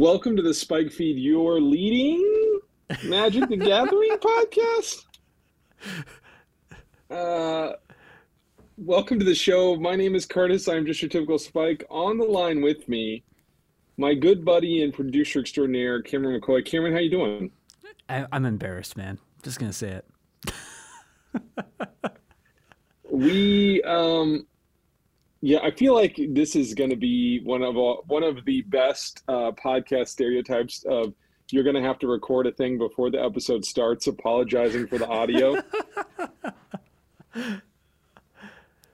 [0.00, 2.58] Welcome to the Spike Feed, your leading
[3.04, 5.04] Magic the Gathering podcast.
[7.10, 7.74] Uh,
[8.78, 9.76] welcome to the show.
[9.76, 10.68] My name is Curtis.
[10.68, 11.84] I'm just your typical Spike.
[11.90, 13.24] On the line with me,
[13.98, 16.64] my good buddy and producer extraordinaire, Cameron McCoy.
[16.64, 17.50] Cameron, how you doing?
[18.08, 19.18] I, I'm embarrassed, man.
[19.42, 20.52] Just gonna say it.
[23.10, 24.46] we um
[25.40, 28.62] yeah i feel like this is going to be one of all, one of the
[28.62, 31.14] best uh, podcast stereotypes of
[31.52, 35.08] you're going to have to record a thing before the episode starts apologizing for the
[35.08, 35.60] audio.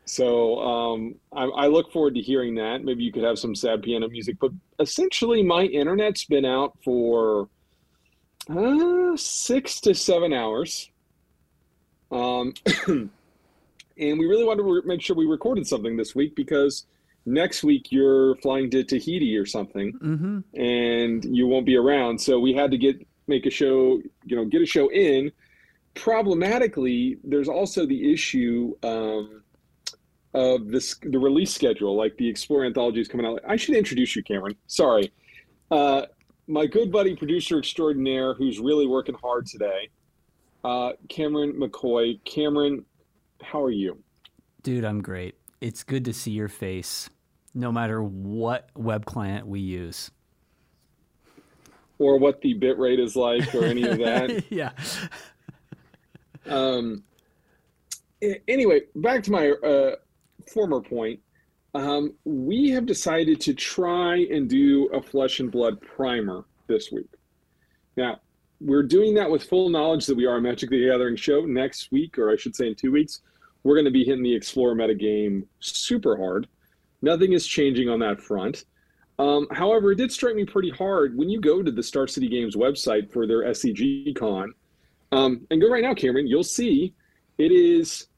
[0.07, 2.85] So um, I, I, look forward to hearing that.
[2.85, 7.49] Maybe you could have some sad piano music but essentially my internet's been out for
[8.49, 10.91] uh, six to seven hours.
[12.13, 12.55] Um,
[13.99, 16.87] and we really wanted to make sure we recorded something this week because
[17.25, 20.61] next week you're flying to Tahiti or something, mm-hmm.
[20.61, 22.21] and you won't be around.
[22.21, 25.33] So we had to get make a show, you know, get a show in.
[25.95, 29.43] Problematically, there's also the issue um,
[30.35, 31.97] of this the release schedule.
[31.97, 33.41] Like the Explorer anthology is coming out.
[33.49, 34.57] I should introduce you, Cameron.
[34.67, 35.11] Sorry,
[35.71, 36.03] uh,
[36.47, 39.89] my good buddy, producer extraordinaire, who's really working hard today.
[40.65, 42.23] Uh, Cameron McCoy.
[42.25, 42.85] Cameron,
[43.43, 43.99] how are you?
[44.63, 45.37] Dude, I'm great.
[45.61, 47.09] It's good to see your face,
[47.55, 50.11] no matter what web client we use.
[51.99, 54.45] Or what the bit rate is like, or any of that.
[54.51, 54.73] yeah.
[56.47, 57.05] Um.
[58.49, 59.97] Anyway, back to my uh,
[60.53, 61.21] former point.
[61.75, 67.11] Um, we have decided to try and do a flesh and blood primer this week.
[67.97, 68.21] Now,
[68.61, 71.93] we're doing that with full knowledge that we are a Magic the Gathering show next
[71.93, 73.21] week, or I should say in two weeks.
[73.63, 76.47] We're going to be hitting the Explorer metagame super hard.
[77.03, 78.65] Nothing is changing on that front.
[79.19, 82.29] Um, however, it did strike me pretty hard when you go to the Star City
[82.29, 84.53] Games website for their SCG Con.
[85.13, 86.95] Um, and go right now, Cameron, you'll see
[87.39, 88.09] it is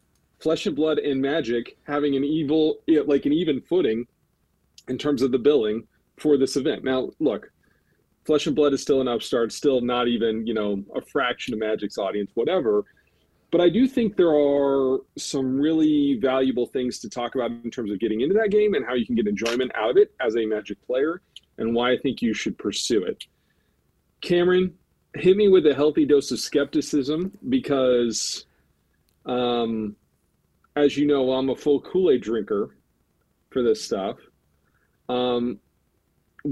[0.40, 4.06] Flesh and Blood and Magic having an evil, like an even footing
[4.88, 5.86] in terms of the billing
[6.18, 6.84] for this event.
[6.84, 7.50] Now, look,
[8.28, 11.60] Flesh and Blood is still an upstart, still not even, you know, a fraction of
[11.60, 12.84] Magic's audience, whatever.
[13.50, 17.90] But I do think there are some really valuable things to talk about in terms
[17.90, 20.36] of getting into that game and how you can get enjoyment out of it as
[20.36, 21.22] a Magic player
[21.56, 23.24] and why I think you should pursue it.
[24.20, 24.74] Cameron,
[25.14, 28.44] hit me with a healthy dose of skepticism because,
[29.24, 29.96] um,
[30.76, 32.76] as you know, I'm a full Kool Aid drinker
[33.48, 34.18] for this stuff.
[35.08, 35.60] Um,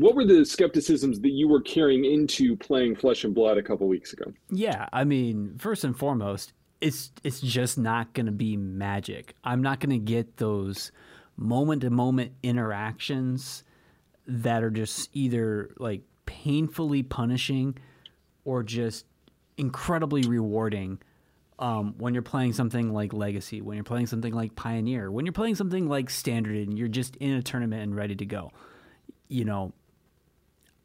[0.00, 3.88] what were the skepticisms that you were carrying into playing Flesh and Blood a couple
[3.88, 4.30] weeks ago?
[4.50, 6.52] Yeah, I mean, first and foremost,
[6.82, 9.34] it's it's just not going to be magic.
[9.42, 10.92] I'm not going to get those
[11.38, 13.64] moment to moment interactions
[14.26, 17.78] that are just either like painfully punishing
[18.44, 19.06] or just
[19.56, 20.98] incredibly rewarding
[21.58, 25.32] um, when you're playing something like Legacy, when you're playing something like Pioneer, when you're
[25.32, 28.52] playing something like Standard and you're just in a tournament and ready to go
[29.28, 29.72] you know,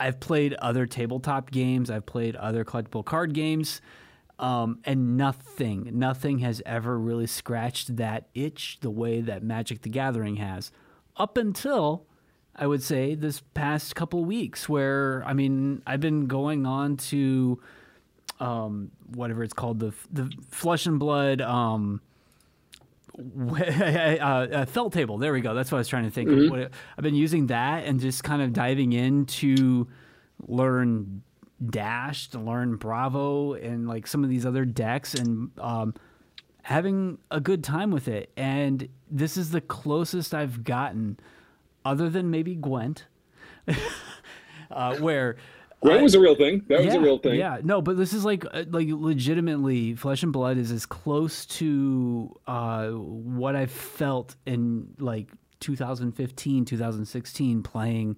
[0.01, 3.81] I've played other tabletop games, I've played other collectible card games,
[4.39, 9.89] um, and nothing, nothing has ever really scratched that itch the way that Magic the
[9.89, 10.72] Gathering has.
[11.17, 12.07] Up until
[12.56, 17.62] I would say this past couple weeks, where I mean, I've been going on to
[18.39, 21.41] um, whatever it's called, the the Flesh and Blood.
[21.41, 22.01] Um,
[23.19, 25.17] uh, felt table.
[25.17, 25.53] There we go.
[25.53, 26.29] That's what I was trying to think.
[26.29, 26.53] Mm-hmm.
[26.53, 26.72] Of.
[26.97, 29.88] I've been using that and just kind of diving in to
[30.47, 31.24] learn
[31.63, 35.94] Dash, to learn Bravo, and like some of these other decks, and um,
[36.63, 38.31] having a good time with it.
[38.36, 41.19] And this is the closest I've gotten,
[41.86, 43.06] other than maybe Gwent,
[44.71, 45.38] uh, where
[45.83, 46.63] that was a real thing.
[46.68, 47.39] That yeah, was a real thing.
[47.39, 51.45] Yeah, no, but this is like uh, like legitimately, Flesh and Blood is as close
[51.48, 55.30] to uh, what I felt in like
[55.60, 58.18] 2015, 2016 playing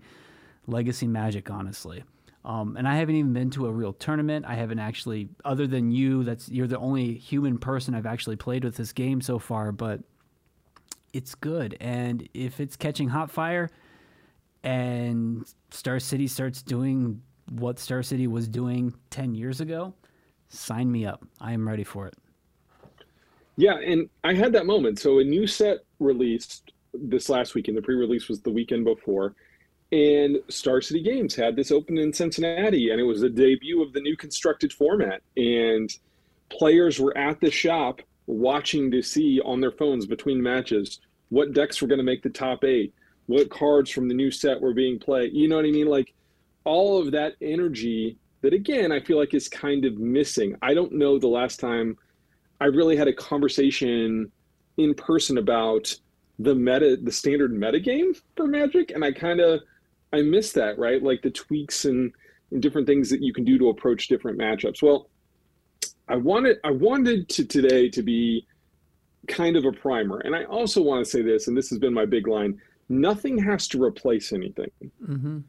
[0.67, 1.49] Legacy Magic.
[1.49, 2.03] Honestly,
[2.43, 4.45] um, and I haven't even been to a real tournament.
[4.45, 8.65] I haven't actually, other than you, that's you're the only human person I've actually played
[8.65, 9.71] with this game so far.
[9.71, 10.01] But
[11.13, 13.69] it's good, and if it's catching hot fire,
[14.63, 17.21] and Star City starts doing
[17.59, 19.93] what Star City was doing 10 years ago,
[20.49, 21.25] sign me up.
[21.39, 22.15] I am ready for it.
[23.55, 24.99] Yeah, and I had that moment.
[24.99, 27.77] So a new set released this last weekend.
[27.77, 29.35] The pre-release was the weekend before,
[29.91, 33.93] and Star City Games had this open in Cincinnati, and it was the debut of
[33.93, 35.21] the new constructed format.
[35.37, 35.95] And
[36.49, 40.99] players were at the shop watching to see on their phones between matches
[41.29, 42.93] what decks were going to make the top eight,
[43.27, 45.33] what cards from the new set were being played.
[45.33, 45.87] You know what I mean?
[45.87, 46.13] Like
[46.65, 50.55] all of that energy that again I feel like is kind of missing.
[50.61, 51.97] I don't know the last time
[52.59, 54.31] I really had a conversation
[54.77, 55.93] in person about
[56.39, 59.61] the meta the standard meta game for Magic and I kind of
[60.13, 61.01] I miss that, right?
[61.01, 62.13] Like the tweaks and,
[62.51, 64.81] and different things that you can do to approach different matchups.
[64.81, 65.09] Well,
[66.07, 68.45] I wanted I wanted to today to be
[69.27, 70.19] kind of a primer.
[70.19, 72.59] And I also want to say this, and this has been my big line:
[72.89, 74.71] nothing has to replace anything.
[75.01, 75.39] Mm-hmm.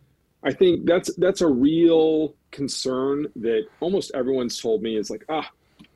[0.44, 5.48] I think that's that's a real concern that almost everyone's told me is like, ah,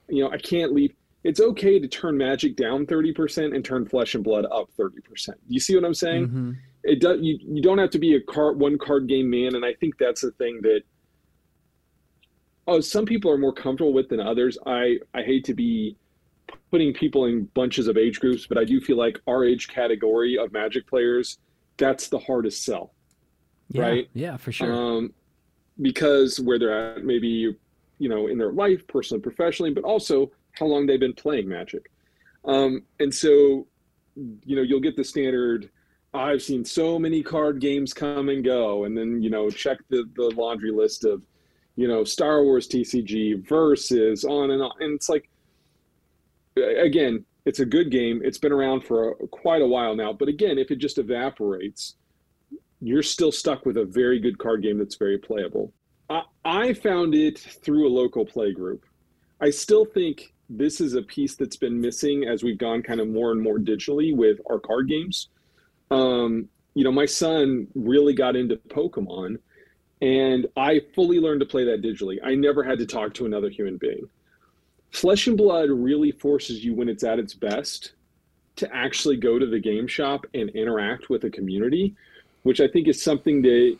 [0.09, 0.95] you know, I can't leave.
[1.25, 5.31] It's okay to turn magic down 30% and turn flesh and blood up 30%.
[5.49, 6.29] You see what I'm saying?
[6.29, 6.53] Mm-hmm.
[6.85, 9.65] It does you, you don't have to be a card one card game man, and
[9.65, 10.83] I think that's the thing that
[12.67, 14.57] oh, some people are more comfortable with than others.
[14.65, 15.97] I I hate to be
[16.71, 20.39] putting people in bunches of age groups, but I do feel like our age category
[20.39, 21.39] of Magic players,
[21.77, 22.93] that's the hardest sell,
[23.71, 24.09] yeah, right?
[24.15, 24.73] Yeah, for sure.
[24.73, 25.13] Um,
[25.81, 27.57] because where they're at, maybe
[27.99, 31.91] you know, in their life, personally, professionally, but also how long they've been playing Magic.
[32.45, 33.67] Um, and so,
[34.45, 35.71] you know, you'll get the standard.
[36.15, 40.09] I've seen so many card games come and go, and then you know, check the
[40.17, 41.23] the laundry list of,
[41.77, 45.29] you know, Star Wars TCG versus on and on, and it's like
[46.57, 48.21] again, it's a good game.
[48.25, 50.13] It's been around for a, quite a while now.
[50.13, 51.97] But again, if it just evaporates,
[52.81, 55.73] you're still stuck with a very good card game that's very playable.
[56.11, 58.85] I, I found it through a local play group.
[59.41, 63.09] I still think this is a piece that's been missing as we've gone kind of
[63.09, 65.29] more and more digitally with our card games.
[65.91, 69.39] Um, you know, my son really got into Pokemon,
[70.01, 72.19] and I fully learned to play that digitally.
[72.23, 74.09] I never had to talk to another human being.
[74.91, 77.93] Flesh and Blood really forces you when it's at its best
[78.57, 81.95] to actually go to the game shop and interact with a community,
[82.49, 83.77] which I think is something that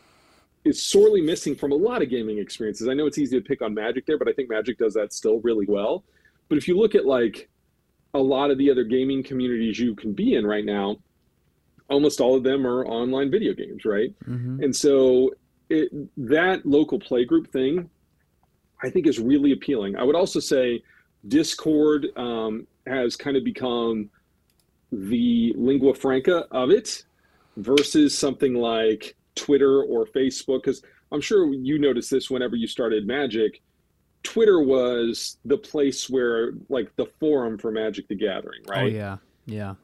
[0.63, 2.87] is sorely missing from a lot of gaming experiences.
[2.87, 5.11] I know it's easy to pick on Magic there, but I think Magic does that
[5.11, 6.03] still really well.
[6.49, 7.49] But if you look at like
[8.13, 10.97] a lot of the other gaming communities you can be in right now,
[11.89, 14.13] almost all of them are online video games, right?
[14.25, 14.61] Mm-hmm.
[14.61, 15.31] And so
[15.71, 15.89] it,
[16.29, 17.89] that local playgroup thing,
[18.83, 19.95] I think is really appealing.
[19.95, 20.83] I would also say
[21.27, 24.11] Discord um, has kind of become
[24.91, 27.05] the lingua franca of it
[27.59, 30.63] versus something like Twitter or Facebook.
[30.63, 33.61] Because I'm sure you noticed this whenever you started Magic.
[34.23, 38.83] Twitter was the place where, like, the forum for Magic the Gathering, right?
[38.83, 39.17] Oh, yeah.
[39.45, 39.75] Yeah.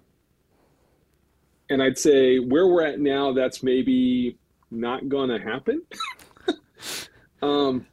[1.69, 4.37] And I'd say where we're at now, that's maybe
[4.69, 5.81] not going to happen.
[7.41, 7.87] um,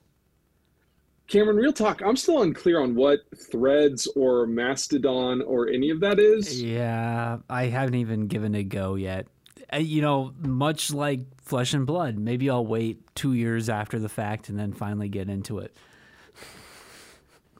[1.33, 3.21] Cameron, real talk, I'm still unclear on what
[3.51, 6.63] threads or Mastodon or any of that is.
[6.63, 9.27] Yeah, I haven't even given it a go yet.
[9.73, 14.09] Uh, you know, much like Flesh and Blood, maybe I'll wait two years after the
[14.09, 15.75] fact and then finally get into it.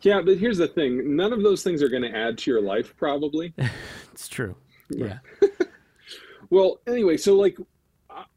[0.03, 2.61] Yeah, but here's the thing none of those things are going to add to your
[2.61, 3.55] life, probably.
[4.13, 4.57] it's true.
[4.91, 5.19] Yeah.
[6.51, 7.57] well, anyway, so like,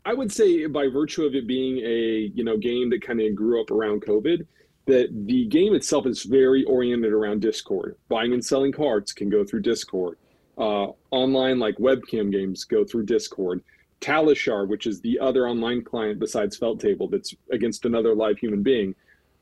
[0.05, 3.35] I would say by virtue of it being a you know game that kind of
[3.35, 4.45] grew up around COVID,
[4.85, 7.97] that the game itself is very oriented around Discord.
[8.07, 10.17] Buying and selling cards can go through Discord.
[10.57, 13.63] Uh, online, like webcam games, go through Discord.
[14.01, 18.61] Talishar, which is the other online client besides Felt Table that's against another live human
[18.61, 18.93] being,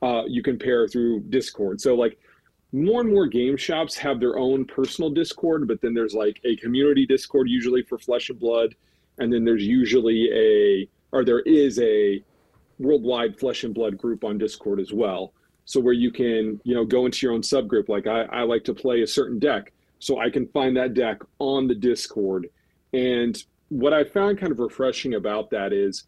[0.01, 1.81] uh, you can pair through Discord.
[1.81, 2.17] So, like,
[2.71, 6.55] more and more game shops have their own personal Discord, but then there's like a
[6.57, 8.75] community Discord, usually for Flesh and Blood.
[9.19, 12.23] And then there's usually a, or there is a
[12.79, 15.33] worldwide flesh and blood group on Discord as well.
[15.65, 17.89] So where you can, you know, go into your own subgroup.
[17.89, 19.71] Like I, I like to play a certain deck,
[20.03, 22.49] so I can find that deck on the Discord.
[22.91, 26.03] And what I found kind of refreshing about that is,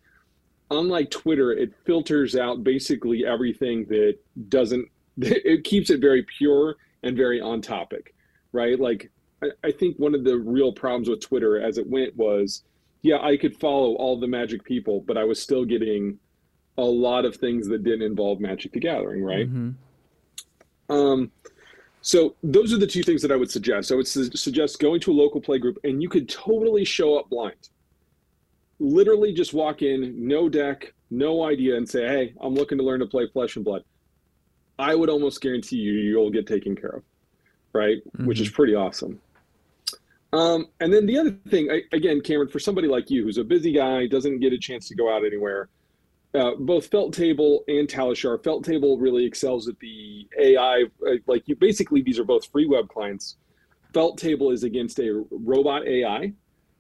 [0.70, 4.18] unlike Twitter, it filters out basically everything that
[4.50, 4.88] doesn't.
[5.18, 8.14] It keeps it very pure and very on topic,
[8.52, 8.78] right?
[8.78, 9.10] Like
[9.42, 12.64] I, I think one of the real problems with Twitter as it went was,
[13.02, 16.20] yeah, I could follow all the Magic people, but I was still getting
[16.78, 19.50] a lot of things that didn't involve Magic the Gathering, right?
[19.50, 20.92] Mm-hmm.
[20.92, 21.32] Um,
[22.06, 23.92] so those are the two things that I would suggest.
[23.92, 27.18] I would su- suggest going to a local play group, and you could totally show
[27.18, 27.70] up blind.
[28.80, 33.00] Literally, just walk in, no deck, no idea, and say, "Hey, I'm looking to learn
[33.00, 33.84] to play Flesh and Blood."
[34.78, 37.04] I would almost guarantee you you'll get taken care of,
[37.74, 37.98] right?
[37.98, 38.28] Mm-hmm.
[38.28, 38.56] Which is mm-hmm.
[38.56, 39.20] pretty awesome.
[40.32, 43.44] Um, and then the other thing, I, again, Cameron, for somebody like you who's a
[43.44, 45.70] busy guy, doesn't get a chance to go out anywhere,
[46.36, 48.44] uh, both Felt Table and Talishar.
[48.44, 50.84] Felt Table really excels at the AI.
[51.06, 53.38] Uh, like you, basically, these are both free web clients.
[53.94, 56.34] Felt Table is against a robot AI,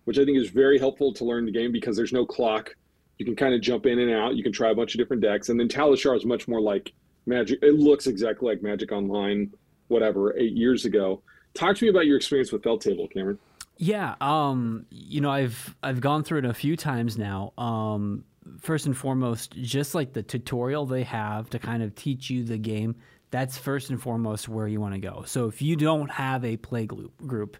[0.04, 2.76] which I think is very helpful to learn the game because there's no clock.
[3.18, 4.36] You can kind of jump in and out.
[4.36, 5.50] You can try a bunch of different decks.
[5.50, 6.94] And then Talishar is much more like
[7.26, 7.60] Magic.
[7.62, 9.52] It looks exactly like Magic Online,
[9.88, 11.22] whatever, eight years ago.
[11.54, 13.40] Talk to me about your experience with Felt Table, Cameron.
[13.78, 17.52] Yeah, um, you know, I've I've gone through it a few times now.
[17.58, 18.24] Um,
[18.60, 22.58] first and foremost, just like the tutorial they have to kind of teach you the
[22.58, 22.96] game,
[23.32, 25.24] that's first and foremost where you want to go.
[25.26, 27.58] So if you don't have a play group,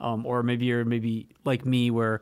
[0.00, 2.20] um, or maybe you're maybe like me where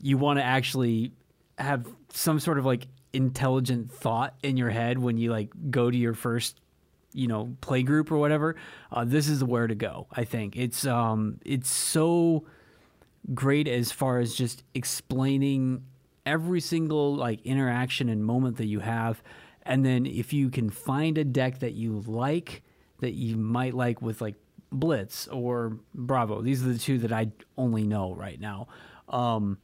[0.00, 1.12] you want to actually
[1.58, 5.96] have some sort of like intelligent thought in your head when you like go to
[5.96, 6.60] your first
[7.12, 8.54] you know play group or whatever
[8.92, 12.44] uh, this is where to go i think it's um it's so
[13.34, 15.84] great as far as just explaining
[16.26, 19.22] every single like interaction and moment that you have.
[19.62, 22.62] And then if you can find a deck that you like
[23.00, 24.34] that you might like with like
[24.72, 28.68] blitz or bravo these are the two that i only know right now
[29.08, 29.58] um,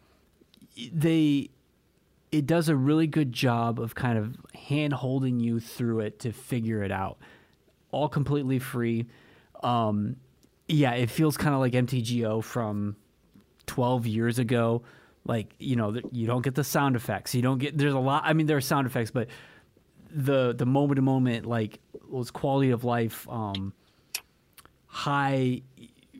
[0.92, 1.50] they
[2.32, 6.32] it does a really good job of kind of hand holding you through it to
[6.32, 7.18] figure it out.
[7.92, 9.06] All completely free.
[9.62, 10.16] Um,
[10.68, 12.96] yeah it feels kind of like mtgo from
[13.66, 14.82] 12 years ago
[15.26, 17.34] like you know you don't get the sound effects.
[17.34, 19.28] You don't get there's a lot i mean there are sound effects but
[20.10, 21.80] the the moment to moment like
[22.10, 23.72] those quality of life um
[24.86, 25.62] high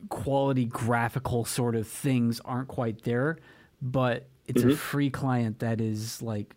[0.09, 3.37] quality graphical sort of things aren't quite there
[3.81, 4.71] but it's mm-hmm.
[4.71, 6.53] a free client that is like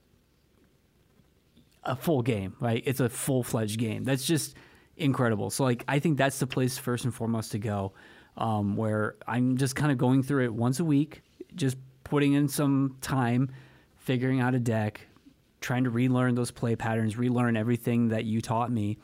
[1.85, 2.83] a full game right?
[2.85, 4.04] It's a full-fledged game.
[4.04, 4.54] That's just
[4.97, 5.50] incredible.
[5.50, 7.92] So like i think that's the place first and foremost to go
[8.37, 11.23] um, where I'm just kind of going through it once a week,
[11.54, 11.76] just
[12.11, 13.50] putting in some time,
[13.97, 15.00] figuring out a deck,
[15.61, 18.99] trying to relearn those play patterns, relearn everything that you taught me.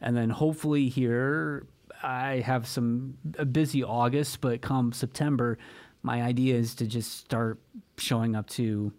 [0.00, 1.66] And then hopefully here
[2.02, 5.58] I have some a busy August, but come September,
[6.02, 7.58] my idea is to just start
[7.98, 8.92] showing up to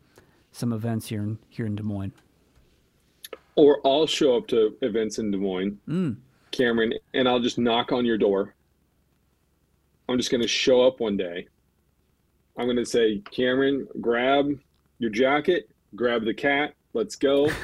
[0.51, 2.13] some events here in here in Des Moines.
[3.55, 6.15] Or I'll show up to events in Des Moines, mm.
[6.51, 8.53] Cameron, and I'll just knock on your door
[10.11, 11.47] I'm just going to show up one day.
[12.61, 14.47] I'm going to say, Cameron, grab
[14.99, 17.49] your jacket, grab the cat, let's go.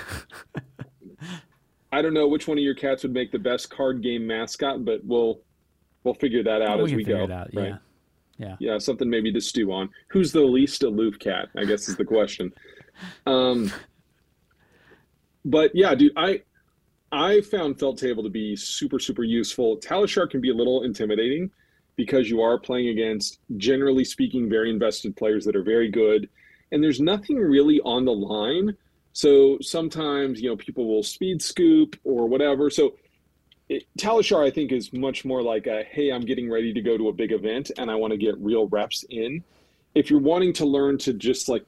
[1.92, 4.84] I don't know which one of your cats would make the best card game mascot,
[4.84, 5.40] but we'll
[6.04, 7.32] we'll figure that out we as we go.
[7.32, 7.68] Out, right?
[7.68, 7.78] Yeah.
[8.40, 8.56] Yeah.
[8.60, 9.90] Yeah, something maybe to stew on.
[10.08, 11.50] Who's the least aloof cat?
[11.56, 12.52] I guess is the question.
[13.28, 13.72] Um,
[15.46, 16.42] but yeah, dude, I
[17.12, 19.78] I found Felt Table to be super super useful.
[19.78, 21.52] Talishar can be a little intimidating
[21.98, 26.30] because you are playing against, generally speaking, very invested players that are very good.
[26.72, 28.78] And there's nothing really on the line.
[29.14, 32.70] So sometimes, you know, people will speed scoop or whatever.
[32.70, 32.96] So
[33.68, 36.98] it, Talishar, I think, is much more like a, hey, I'm getting ready to go
[36.98, 39.44] to a big event and I want to get real reps in.
[39.96, 41.66] If you're wanting to learn to just like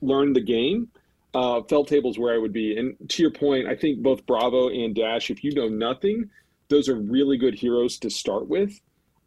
[0.00, 0.88] learn the game,
[1.34, 2.78] uh, Felt Table is where I would be.
[2.78, 6.30] And to your point, I think both Bravo and Dash, if you know nothing,
[6.68, 8.80] those are really good heroes to start with.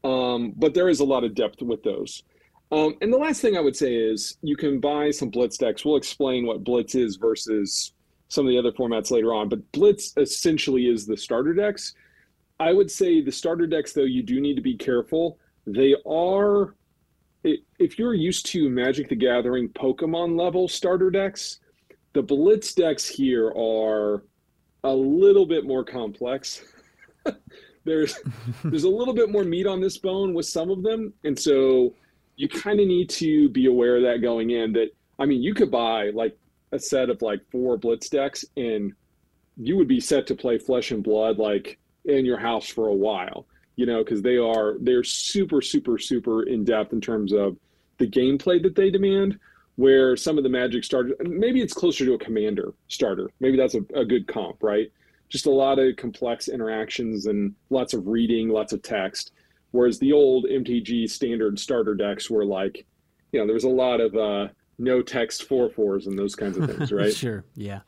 [0.04, 2.24] Um, but there is a lot of depth with those.
[2.72, 5.84] Um, and the last thing I would say is you can buy some Blitz decks.
[5.84, 7.94] We'll explain what Blitz is versus
[8.28, 9.50] some of the other formats later on.
[9.50, 11.96] But Blitz essentially is the starter decks.
[12.60, 15.40] I would say the starter decks, though, you do need to be careful.
[15.66, 16.76] They are,
[17.44, 21.60] if you're used to Magic the Gathering Pokemon level starter decks,
[22.14, 24.24] the Blitz decks here are
[24.84, 26.62] a little bit more complex.
[27.86, 28.20] there's
[28.64, 31.94] there's a little bit more meat on this bone with some of them, and so
[32.36, 34.74] you kind of need to be aware of that going in.
[34.74, 36.38] That I mean, you could buy like
[36.72, 38.94] a set of like four blitz decks, and
[39.58, 42.94] you would be set to play flesh and blood like in your house for a
[42.94, 43.46] while,
[43.76, 47.58] you know, because they are they're super super super in depth in terms of
[47.98, 49.40] the gameplay that they demand.
[49.76, 53.30] Where some of the magic starters, maybe it's closer to a commander starter.
[53.40, 54.92] Maybe that's a, a good comp, right?
[55.30, 59.32] Just a lot of complex interactions and lots of reading, lots of text.
[59.72, 62.86] Whereas the old MTG standard starter decks were like,
[63.32, 64.48] you know, there was a lot of uh,
[64.80, 67.14] no text four fours and those kinds of things, right?
[67.14, 67.82] sure, yeah.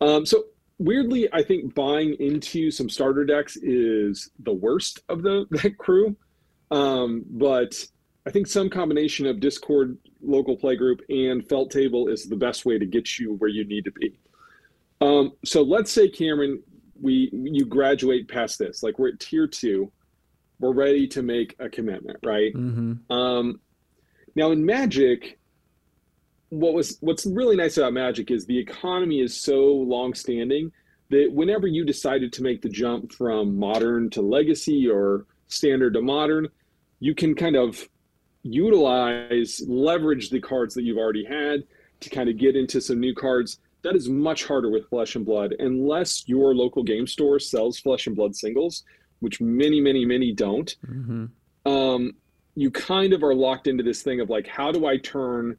[0.00, 0.44] Um, so
[0.78, 6.16] weirdly, I think buying into some starter decks is the worst of the that crew.
[6.70, 7.82] Um, but
[8.26, 12.78] I think some combination of Discord, local playgroup, and Felt Table is the best way
[12.78, 14.18] to get you where you need to be.
[15.02, 16.62] Um, so let's say Cameron,
[17.00, 19.90] we you graduate past this, like we're at tier two,
[20.60, 22.54] we're ready to make a commitment, right?
[22.54, 23.12] Mm-hmm.
[23.12, 23.60] Um,
[24.36, 25.38] now in Magic,
[26.50, 30.70] what was what's really nice about Magic is the economy is so long-standing
[31.10, 36.00] that whenever you decided to make the jump from modern to legacy or standard to
[36.00, 36.48] modern,
[37.00, 37.88] you can kind of
[38.44, 41.64] utilize leverage the cards that you've already had
[42.00, 43.58] to kind of get into some new cards.
[43.82, 48.06] That is much harder with Flesh and Blood unless your local game store sells Flesh
[48.06, 48.84] and Blood singles,
[49.20, 50.74] which many, many, many don't.
[50.86, 51.70] Mm-hmm.
[51.70, 52.12] Um,
[52.54, 55.56] you kind of are locked into this thing of like, how do I turn?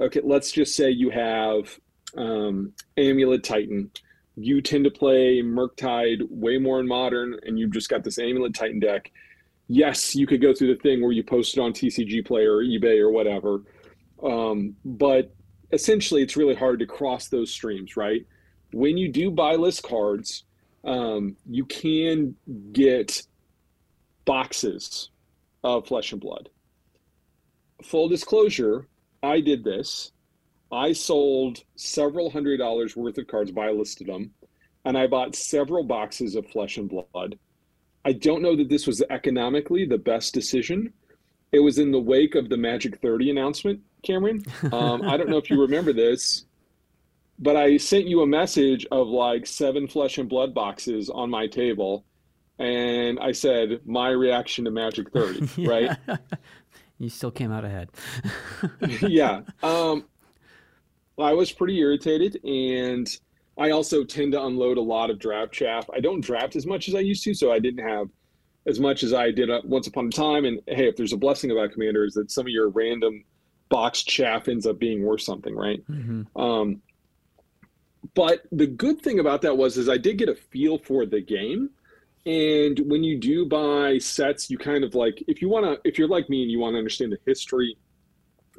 [0.00, 1.78] Okay, let's just say you have
[2.16, 3.90] um, Amulet Titan.
[4.36, 8.54] You tend to play Murktide way more in modern, and you've just got this Amulet
[8.54, 9.10] Titan deck.
[9.66, 12.62] Yes, you could go through the thing where you post it on TCG Player or
[12.62, 13.62] eBay or whatever,
[14.22, 15.34] um, but
[15.72, 18.26] essentially, it's really hard to cross those streams, right?
[18.72, 20.44] When you do buy list cards,
[20.84, 22.34] um, you can
[22.72, 23.22] get
[24.24, 25.10] boxes
[25.64, 26.48] of Flesh and Blood.
[27.82, 28.88] Full disclosure,
[29.22, 30.12] I did this.
[30.70, 34.32] I sold several hundred dollars worth of cards, buy listed them,
[34.84, 37.38] and I bought several boxes of Flesh and Blood.
[38.04, 40.92] I don't know that this was economically the best decision.
[41.52, 44.44] It was in the wake of the Magic 30 announcement Cameron.
[44.72, 46.44] Um, I don't know if you remember this,
[47.38, 51.46] but I sent you a message of like seven flesh and blood boxes on my
[51.46, 52.04] table.
[52.58, 55.96] And I said, my reaction to Magic 30, right?
[56.98, 57.90] you still came out ahead.
[59.00, 59.42] yeah.
[59.62, 60.04] Um,
[61.18, 62.44] I was pretty irritated.
[62.44, 63.08] And
[63.56, 65.88] I also tend to unload a lot of draft chaff.
[65.94, 67.34] I don't draft as much as I used to.
[67.34, 68.08] So I didn't have
[68.66, 70.44] as much as I did uh, once upon a time.
[70.44, 73.24] And hey, if there's a blessing about Commander, is that some of your random
[73.68, 75.84] box chaff ends up being worth something, right?
[75.90, 76.40] Mm-hmm.
[76.40, 76.82] Um,
[78.14, 81.20] but the good thing about that was is I did get a feel for the
[81.20, 81.70] game.
[82.26, 85.98] And when you do buy sets, you kind of like if you want to if
[85.98, 87.76] you're like me and you want to understand the history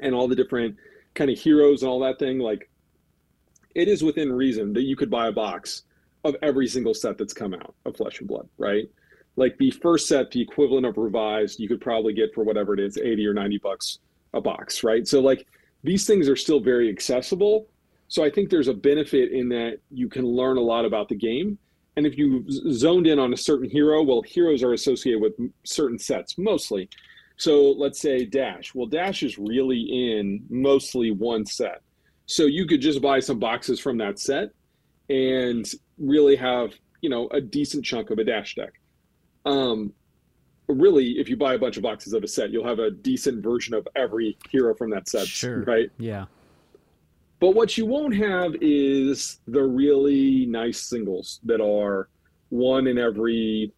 [0.02, 0.76] and all the different
[1.14, 2.70] kind of heroes and all that thing, like
[3.76, 5.84] it is within reason that you could buy a box
[6.24, 8.90] of every single set that's come out of Flesh and Blood, right?
[9.36, 12.80] Like the first set, the equivalent of revised, you could probably get for whatever it
[12.80, 14.00] is, 80 or 90 bucks
[14.34, 15.08] a box, right?
[15.08, 15.48] So like
[15.84, 17.68] these things are still very accessible.
[18.08, 21.16] So I think there's a benefit in that you can learn a lot about the
[21.16, 21.58] game.
[21.96, 26.00] And if you zoned in on a certain hero, well, heroes are associated with certain
[26.00, 26.90] sets mostly.
[27.38, 28.74] So let's say Dash.
[28.76, 31.82] Well, Dash is really in mostly one set.
[32.26, 34.50] So you could just buy some boxes from that set
[35.10, 38.74] and really have, you know, a decent chunk of a Dash deck.
[39.46, 39.94] Um,
[40.70, 43.44] really, if you buy a bunch of boxes of a set, you'll have a decent
[43.44, 45.28] version of every hero from that set.
[45.28, 45.64] Sure.
[45.64, 45.92] Right.
[45.98, 46.26] Yeah.
[47.40, 52.10] But what you won't have is the really nice singles that are
[52.50, 53.72] one in every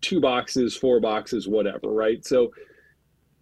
[0.00, 2.24] two boxes, four boxes, whatever, right?
[2.26, 2.52] So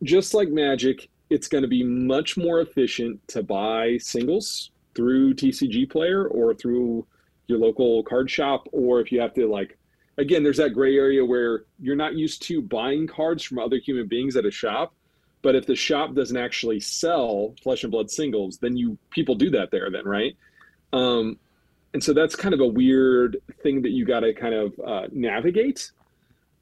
[0.02, 5.90] just like Magic, it's going to be much more efficient to buy singles through TCG
[5.90, 7.06] Player or through
[7.46, 9.78] your local card shop, or if you have to like
[10.18, 14.06] again, there's that gray area where you're not used to buying cards from other human
[14.06, 14.94] beings at a shop.
[15.42, 19.50] But if the shop doesn't actually sell flesh and blood singles, then you people do
[19.50, 20.36] that there, then right?
[20.92, 21.38] Um,
[21.94, 25.08] and so that's kind of a weird thing that you got to kind of uh,
[25.10, 25.90] navigate.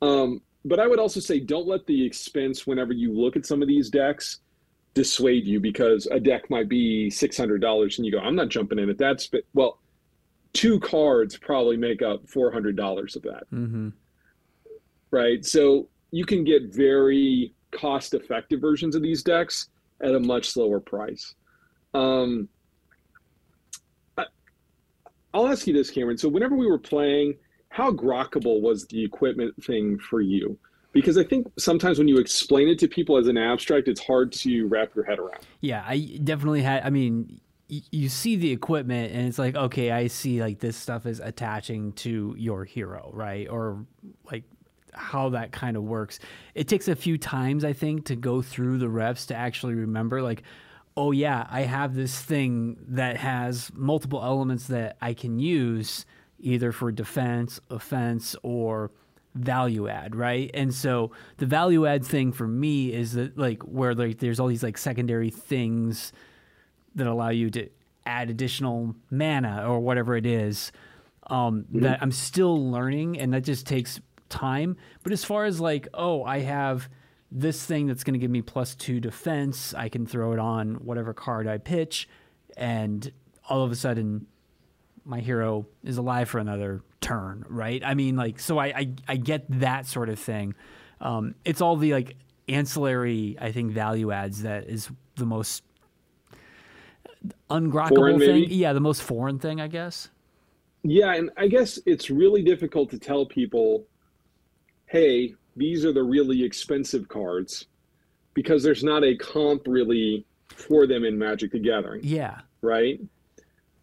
[0.03, 3.63] Um, but I would also say don't let the expense whenever you look at some
[3.63, 4.39] of these decks
[4.95, 8.49] dissuade you because a deck might be six hundred dollars and you go, I'm not
[8.49, 9.21] jumping in at that.
[9.23, 9.47] Sp-.
[9.55, 9.79] Well,
[10.53, 13.51] two cards probably make up four hundred dollars of that.
[13.53, 13.91] Mm-hmm.
[15.11, 19.69] Right, so you can get very cost-effective versions of these decks
[20.01, 21.35] at a much lower price.
[21.95, 22.49] Um,
[24.17, 24.27] I,
[25.35, 26.17] I'll ask you this, Cameron.
[26.17, 27.35] So whenever we were playing,
[27.71, 30.59] how grokkable was the equipment thing for you?
[30.93, 34.33] because I think sometimes when you explain it to people as an abstract, it's hard
[34.33, 35.47] to wrap your head around.
[35.61, 36.85] Yeah, I definitely had.
[36.85, 37.41] I mean,
[37.91, 41.93] you see the equipment and it's like okay i see like this stuff is attaching
[41.93, 43.49] to your hero right?
[43.49, 43.85] Or
[44.31, 44.45] like
[44.93, 46.19] how that kind of works.
[46.55, 50.21] It takes a few times i think to go through the reps to actually remember
[50.23, 50.43] like
[50.97, 56.05] oh yeah i have this thing that has multiple elements that i can use
[56.41, 58.91] either for defense offense or
[59.35, 60.51] value add right?
[60.55, 64.49] And so the value add thing for me is that like where like there's all
[64.49, 66.13] these like secondary things
[66.95, 67.69] that allow you to
[68.07, 70.73] add additional mana or whatever it is
[71.29, 71.81] um, mm-hmm.
[71.81, 74.77] that I'm still learning, and that just takes time.
[75.03, 76.89] But as far as like, oh, I have
[77.31, 80.75] this thing that's going to give me plus two defense, I can throw it on
[80.77, 82.09] whatever card I pitch,
[82.57, 83.11] and
[83.49, 84.27] all of a sudden,
[85.05, 87.83] my hero is alive for another turn, right?
[87.85, 90.55] I mean, like, so I I, I get that sort of thing.
[91.01, 92.17] Um, it's all the like
[92.49, 95.63] ancillary, I think, value adds that is the most
[97.51, 98.41] ungrokkable foreign, thing.
[98.43, 98.55] Maybe?
[98.55, 100.09] Yeah, the most foreign thing, I guess.
[100.83, 103.85] Yeah, and I guess it's really difficult to tell people,
[104.87, 107.67] hey, these are the really expensive cards
[108.35, 112.01] because there's not a comp really for them in Magic the Gathering.
[112.03, 112.41] Yeah.
[112.63, 113.01] right?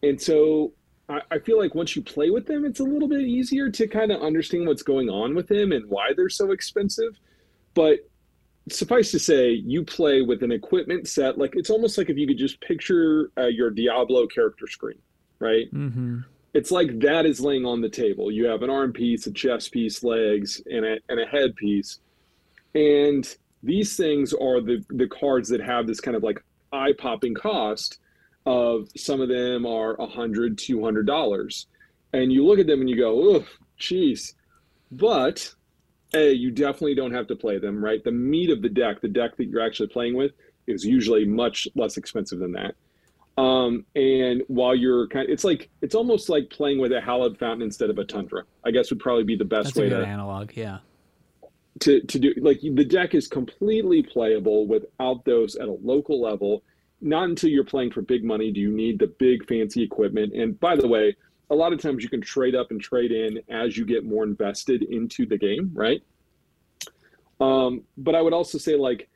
[0.04, 0.74] And so
[1.10, 3.88] I, I feel like once you play with them, it's a little bit easier to
[3.88, 7.20] kind of understand what's going on with them and why they're so expensive.
[7.74, 8.00] But
[8.70, 12.28] suffice to say, you play with an equipment set like it's almost like if you
[12.28, 15.00] could just picture uh, your Diablo character screen,
[15.40, 15.74] right?
[15.74, 16.20] Mm-hmm.
[16.54, 18.32] It's like that is laying on the table.
[18.32, 22.00] You have an arm piece, a chest piece, legs, and a, and a head piece.
[22.74, 27.36] And these things are the, the cards that have this kind of like eye popping
[27.36, 28.00] cost
[28.46, 31.68] of some of them are a hundred, two hundred dollars.
[32.14, 33.46] And you look at them and you go, oh,
[33.78, 34.34] geez.
[34.92, 35.54] But
[36.14, 39.08] a you definitely don't have to play them right the meat of the deck the
[39.08, 40.32] deck that you're actually playing with
[40.68, 42.76] is usually much less expensive than that
[43.38, 47.38] um, and while you're kind of, it's like it's almost like playing with a hallowed
[47.38, 49.90] fountain instead of a tundra i guess would probably be the best That's way a
[49.90, 50.52] good to analog.
[50.56, 50.80] Yeah.
[51.82, 56.64] to to do like the deck is completely playable without those at a local level
[57.00, 60.60] not until you're playing for big money do you need the big fancy equipment and
[60.60, 61.16] by the way
[61.50, 64.24] a lot of times you can trade up and trade in as you get more
[64.24, 66.02] invested into the game right
[67.40, 69.10] um, but i would also say like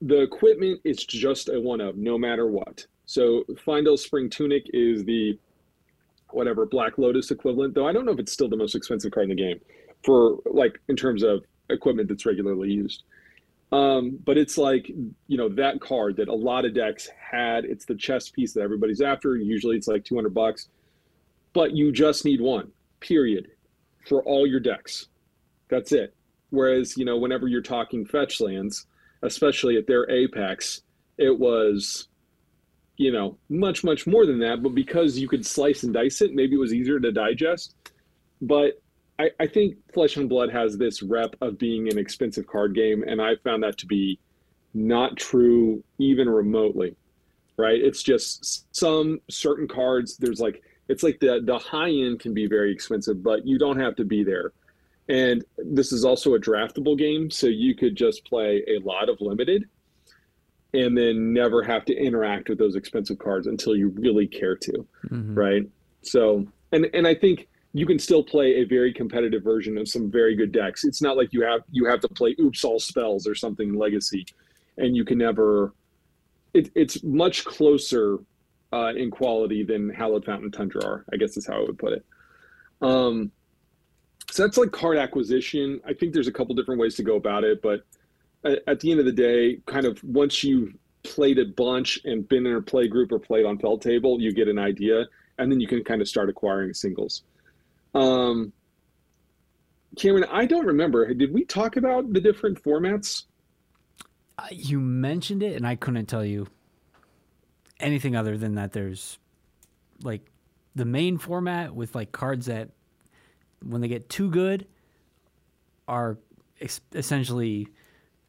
[0.00, 5.04] the equipment is just a one of no matter what so Fyendal spring tunic is
[5.04, 5.38] the
[6.30, 9.30] whatever black lotus equivalent though i don't know if it's still the most expensive card
[9.30, 9.60] in the game
[10.04, 13.04] for like in terms of equipment that's regularly used.
[13.72, 17.64] Um, but it's like you know that card that a lot of decks had.
[17.64, 19.36] It's the chess piece that everybody's after.
[19.36, 20.68] Usually it's like 200 bucks,
[21.54, 22.70] but you just need one.
[23.00, 23.48] Period,
[24.06, 25.06] for all your decks.
[25.70, 26.14] That's it.
[26.50, 28.86] Whereas you know whenever you're talking fetch lands,
[29.22, 30.82] especially at their apex,
[31.16, 32.08] it was
[32.96, 34.62] you know much much more than that.
[34.62, 37.74] But because you could slice and dice it, maybe it was easier to digest.
[38.42, 38.80] But
[39.18, 43.04] I, I think Flesh and Blood has this rep of being an expensive card game,
[43.06, 44.18] and I found that to be
[44.74, 46.96] not true even remotely.
[47.56, 47.80] Right?
[47.80, 50.16] It's just some certain cards.
[50.16, 53.78] There's like it's like the the high end can be very expensive, but you don't
[53.78, 54.52] have to be there.
[55.08, 59.20] And this is also a draftable game, so you could just play a lot of
[59.20, 59.68] limited
[60.72, 64.86] and then never have to interact with those expensive cards until you really care to.
[65.08, 65.36] Mhm.
[65.36, 65.68] Right?
[66.02, 70.10] So and and I think you can still play a very competitive version of some
[70.10, 70.84] very good decks.
[70.84, 74.26] It's not like you have you have to play oops all spells or something legacy,
[74.78, 75.72] and you can never.
[76.52, 78.18] It, it's much closer
[78.74, 81.04] uh, in quality than Hallowed Fountain Tundra are.
[81.12, 82.04] I guess is how I would put it.
[82.82, 83.30] Um,
[84.30, 85.80] so that's like card acquisition.
[85.86, 87.84] I think there's a couple different ways to go about it, but
[88.44, 92.28] at, at the end of the day, kind of once you've played a bunch and
[92.28, 95.04] been in a play group or played on felt table, you get an idea,
[95.38, 97.22] and then you can kind of start acquiring singles.
[97.94, 98.52] Um,
[99.96, 101.14] Cameron, I don't remember.
[101.14, 103.24] Did we talk about the different formats?
[104.36, 106.48] Uh, You mentioned it, and I couldn't tell you
[107.80, 108.72] anything other than that.
[108.72, 109.18] There's
[110.02, 110.22] like
[110.74, 112.70] the main format with like cards that,
[113.62, 114.66] when they get too good,
[115.88, 116.18] are
[116.60, 117.68] ex- essentially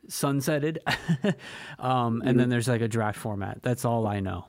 [0.08, 0.78] sunsetted.
[1.80, 3.62] um, and then there's like a draft format.
[3.62, 4.46] That's all I know.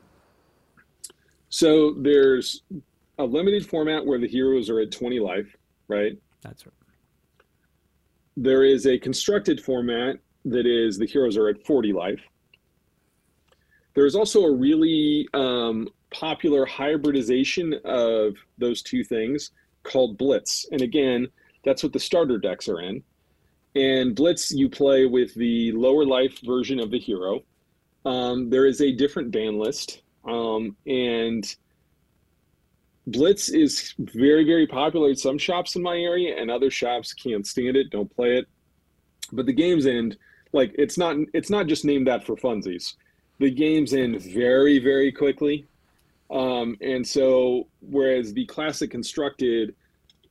[1.49, 2.63] So there's
[3.19, 5.57] a limited format where the heroes are at 20 life,
[5.89, 6.19] right?
[6.43, 6.73] That's right.
[8.37, 12.21] There is a constructed format that is the heroes are at 40 life.
[13.97, 19.53] There's also a really um, popular hybridization of those two things
[19.85, 20.67] called Blitz.
[20.71, 21.29] And again,
[21.65, 23.03] that's what the starter decks are in.
[23.75, 27.43] And Blitz, you play with the lower life version of the hero.
[28.05, 30.03] Um, there is a different ban list.
[30.27, 31.57] Um, and
[33.07, 37.47] Blitz is very, very popular at some shops in my area, and other shops can't
[37.47, 38.47] stand it, don't play it.
[39.33, 40.19] But the games end
[40.53, 42.95] like it's not it's not just named that for funsies.
[43.39, 45.67] The games end very, very quickly.
[46.31, 49.75] Um, and so whereas the classic constructed,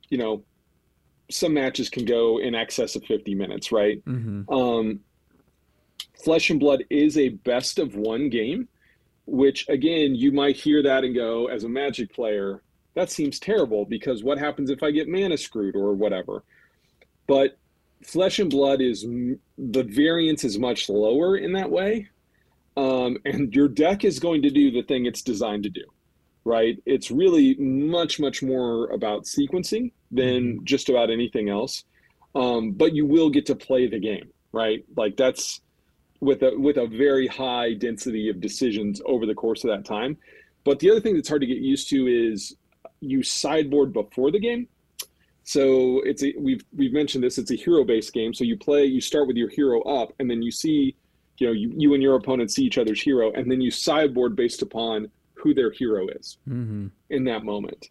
[0.08, 0.42] you know,
[1.30, 4.04] some matches can go in excess of 50 minutes, right?
[4.04, 4.52] Mm-hmm.
[4.52, 5.00] Um,
[6.22, 8.68] Flesh and Blood is a best of one game,
[9.26, 12.62] which again, you might hear that and go, as a Magic player,
[12.94, 16.44] that seems terrible because what happens if I get mana screwed or whatever?
[17.26, 17.58] But
[18.02, 19.02] Flesh and Blood is
[19.58, 22.08] the variance is much lower in that way.
[22.76, 25.84] Um, and your deck is going to do the thing it's designed to do,
[26.44, 26.76] right?
[26.84, 31.84] It's really much, much more about sequencing than just about anything else.
[32.34, 34.84] Um, but you will get to play the game, right?
[34.94, 35.62] Like that's
[36.20, 40.18] with a with a very high density of decisions over the course of that time.
[40.64, 42.56] But the other thing that's hard to get used to is
[43.00, 44.68] you sideboard before the game.
[45.44, 47.38] So it's a, we've we've mentioned this.
[47.38, 48.34] It's a hero based game.
[48.34, 50.96] So you play, you start with your hero up, and then you see,
[51.38, 54.36] you know, you, you and your opponent see each other's hero, and then you sideboard
[54.36, 56.86] based upon who their hero is Mm-hmm.
[57.10, 57.88] in that moment.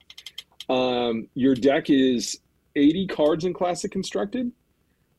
[0.70, 2.40] Um, your deck is
[2.76, 4.52] 80 cards in Classic Constructed,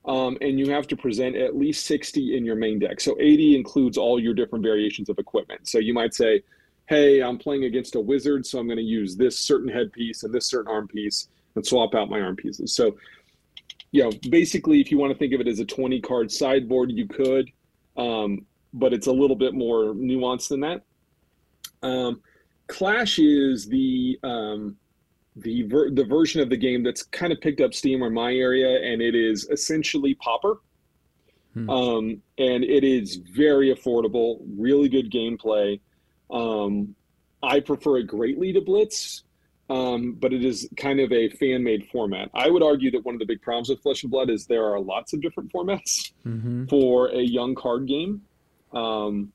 [0.05, 3.01] um, and you have to present at least 60 in your main deck.
[3.01, 5.69] So 80 includes all your different variations of equipment.
[5.69, 6.43] So you might say,
[6.89, 10.33] hey, I'm playing against a wizard, so I'm going to use this certain headpiece and
[10.33, 12.73] this certain arm piece and swap out my arm pieces.
[12.75, 12.97] So,
[13.93, 16.93] you know, basically, if you want to think of it as a 20 card sideboard,
[16.93, 17.51] you could,
[17.96, 20.82] um, but it's a little bit more nuanced than that.
[21.82, 22.20] Um,
[22.68, 24.76] Clash is the um,
[25.37, 28.35] the ver- the version of the game that's kind of picked up steam in my
[28.35, 30.61] area, and it is essentially Pauper.
[31.54, 31.70] Hmm.
[31.70, 35.80] Um, and it is very affordable, really good gameplay.
[36.30, 36.94] Um,
[37.42, 39.22] I prefer it greatly to Blitz,
[39.68, 42.31] um, but it is kind of a fan made format.
[42.35, 44.64] I would argue that one of the big problems with Flesh and Blood is there
[44.64, 46.66] are lots of different formats Mm-hmm.
[46.66, 48.22] for a young card game.
[48.72, 49.33] Um,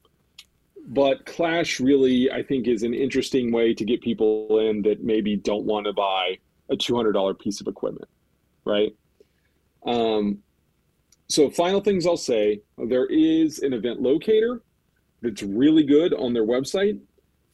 [0.87, 5.35] but Clash really, I think, is an interesting way to get people in that maybe
[5.35, 6.37] don't want to buy
[6.69, 8.09] a $200 piece of equipment,
[8.65, 8.95] right?
[9.85, 10.39] Um,
[11.27, 14.61] so, final things I'll say there is an event locator
[15.21, 16.99] that's really good on their website.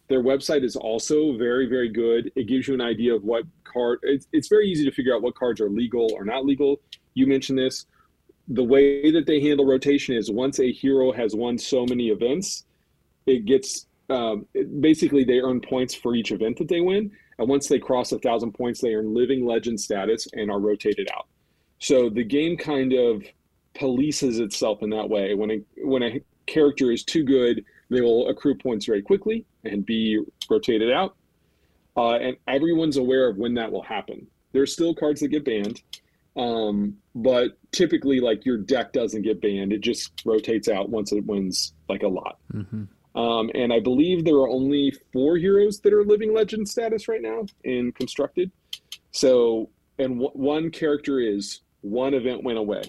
[0.09, 2.31] Their website is also very, very good.
[2.35, 5.21] It gives you an idea of what card, it's, it's very easy to figure out
[5.21, 6.79] what cards are legal or not legal.
[7.13, 7.85] You mentioned this
[8.47, 12.63] the way that they handle rotation is once a hero has won so many events,
[13.25, 17.49] it gets um, it, basically they earn points for each event that they win, and
[17.49, 21.27] once they cross a thousand points, they earn living legend status and are rotated out.
[21.79, 23.23] So the game kind of
[23.75, 25.35] polices itself in that way.
[25.35, 29.85] When a when a character is too good, they will accrue points very quickly and
[29.85, 31.15] be rotated out.
[31.95, 34.27] Uh, and everyone's aware of when that will happen.
[34.51, 35.81] There's still cards that get banned,
[36.35, 41.25] um, but typically, like your deck doesn't get banned; it just rotates out once it
[41.25, 42.37] wins like a lot.
[42.53, 42.83] Mm-hmm.
[43.19, 47.21] Um, and I believe there are only four heroes that are living legend status right
[47.21, 48.51] now in constructed.
[49.11, 52.83] So, and w- one character is one event went away.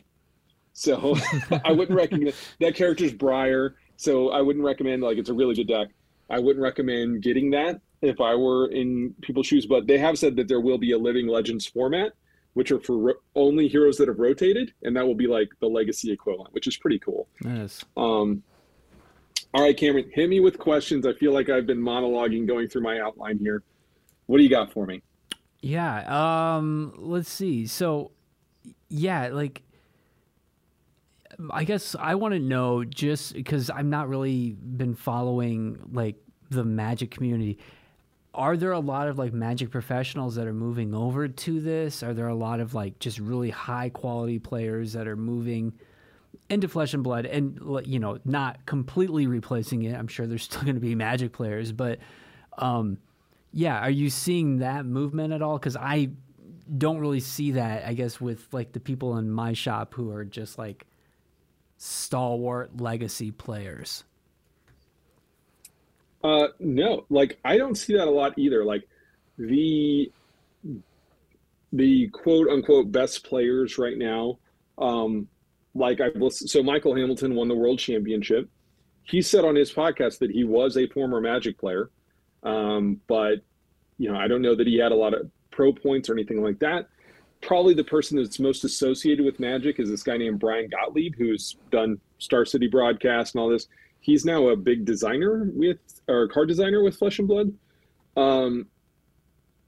[0.75, 1.17] So
[1.65, 3.77] I wouldn't recommend that character's Briar.
[3.99, 5.89] So I wouldn't recommend like it's a really good deck.
[6.31, 9.67] I wouldn't recommend getting that if I were in people's shoes.
[9.67, 12.13] But they have said that there will be a Living Legends format,
[12.55, 15.67] which are for ro- only heroes that have rotated, and that will be like the
[15.67, 17.27] Legacy equivalent, which is pretty cool.
[17.45, 17.85] Yes.
[17.97, 18.43] Um,
[19.53, 21.05] all right, Cameron, hit me with questions.
[21.05, 23.65] I feel like I've been monologuing going through my outline here.
[24.27, 25.03] What do you got for me?
[25.61, 26.57] Yeah.
[26.57, 26.93] Um.
[26.99, 27.67] Let's see.
[27.67, 28.13] So,
[28.89, 29.63] yeah, like,
[31.51, 36.16] I guess I want to know just because I'm not really been following like
[36.51, 37.59] the Magic community.
[38.35, 42.03] Are there a lot of like Magic professionals that are moving over to this?
[42.03, 45.72] Are there a lot of like just really high quality players that are moving?
[46.51, 50.62] into flesh and blood and you know not completely replacing it i'm sure there's still
[50.62, 51.98] going to be magic players but
[52.59, 52.98] um
[53.53, 56.09] yeah are you seeing that movement at all because i
[56.77, 60.24] don't really see that i guess with like the people in my shop who are
[60.24, 60.87] just like
[61.79, 64.05] stalwart legacy players
[66.23, 68.64] Uh, no, like I don't see that a lot either.
[68.64, 68.88] Like
[69.38, 70.11] the
[71.73, 74.38] the quote unquote best players right now,
[74.79, 75.29] um,
[75.75, 76.51] like I've listened.
[76.51, 78.49] So Michael Hamilton won the world championship.
[79.05, 81.91] He said on his podcast that he was a former Magic player,
[82.43, 83.43] um, but
[83.99, 86.43] you know I don't know that he had a lot of pro points or anything
[86.43, 86.88] like that.
[87.40, 91.57] Probably the person that's most associated with Magic is this guy named Bryan Gottlieb, who's
[91.70, 93.68] done Star City broadcast and all this.
[94.01, 97.53] He's now a big designer with or card designer with Flesh and Blood.
[98.16, 98.66] Um,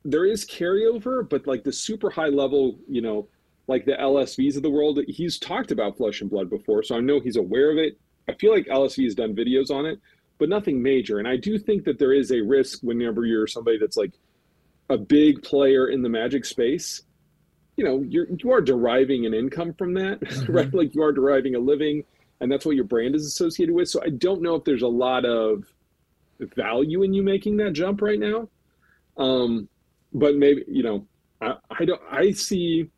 [0.05, 3.29] there is carryover, but like the super high level, you know,
[3.67, 7.01] like the LSVs of the world, he's talked about Flesh and Blood before, so I
[7.01, 7.99] know he's aware of it.
[8.29, 10.01] I feel like LSV has done videos on it,
[10.39, 11.19] but nothing major.
[11.19, 14.13] And I do think that there is a risk whenever you're somebody that's like
[14.89, 17.03] a big player in the Magic space.
[17.77, 20.73] You know, you're you are deriving an income from that, right?
[20.73, 22.05] Like you are deriving a living,
[22.41, 23.89] and that's what your brand is associated with.
[23.89, 25.65] So I don't know if there's a lot of
[26.39, 28.49] value in you making that jump right now.
[29.17, 29.69] Um,
[30.13, 31.07] but maybe you know,
[31.41, 32.01] I, I don't.
[32.11, 32.91] I see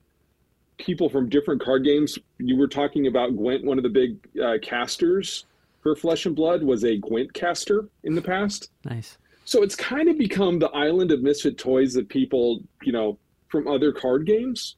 [0.78, 2.18] people from different card games.
[2.38, 3.64] You were talking about Gwent.
[3.64, 5.44] One of the big uh, casters
[5.82, 8.70] for Flesh and Blood was a Gwent caster in the past.
[8.84, 13.18] nice So it's kind of become the island of misfit toys that people, you know,
[13.52, 14.74] from other card games.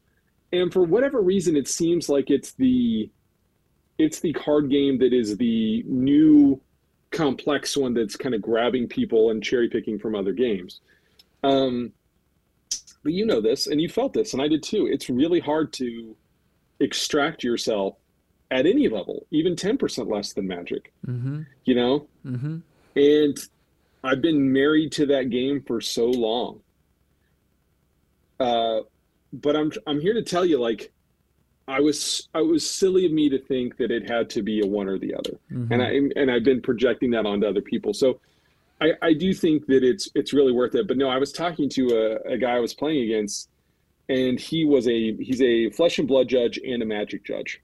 [0.53, 3.09] And for whatever reason, it seems like it's the
[3.97, 6.61] it's the card game that is the new
[7.13, 10.81] complex one that's kind of grabbing people and cherry picking from other games.
[11.45, 11.93] Um,
[13.05, 14.89] but you know this, and you felt this, and I did too.
[14.91, 16.17] It's really hard to
[16.81, 17.97] extract yourself
[18.51, 20.93] at any level, even ten percent less than Magic.
[21.07, 22.59] mm-hmm You know, mm-hmm
[22.97, 23.39] and
[24.03, 26.61] I've been married to that game for so long.
[28.41, 28.81] Uh,
[29.33, 30.93] but I'm I'm here to tell you, like,
[31.67, 34.67] I was I was silly of me to think that it had to be a
[34.67, 35.73] one or the other, mm-hmm.
[35.73, 37.95] and I and I've been projecting that onto other people.
[37.95, 38.21] So
[38.81, 40.87] I, I do think that it's it's really worth it.
[40.87, 43.49] But no, I was talking to a, a guy I was playing against,
[44.09, 47.63] and he was a he's a flesh and blood judge and a magic judge,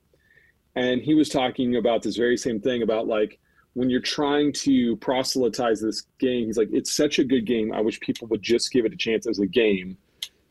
[0.75, 3.39] and he was talking about this very same thing about like
[3.75, 7.73] when you're trying to proselytize this game, he's like, it's such a good game.
[7.73, 9.97] I wish people would just give it a chance as a game,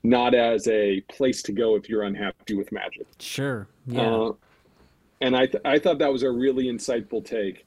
[0.04, 3.06] not as a place to go if you're unhappy with Magic.
[3.20, 3.68] Sure.
[3.86, 4.02] Yeah.
[4.02, 4.32] Uh,
[5.22, 7.66] and I, th- I thought that was a really insightful take